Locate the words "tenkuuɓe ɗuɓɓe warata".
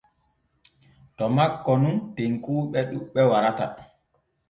2.15-3.65